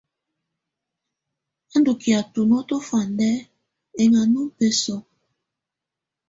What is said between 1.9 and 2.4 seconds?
kɛ̀á